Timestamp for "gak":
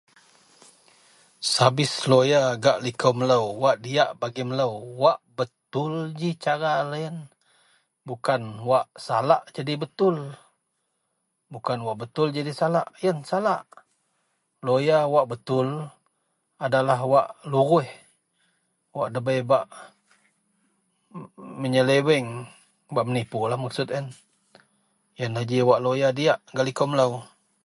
2.63-2.77, 26.55-26.65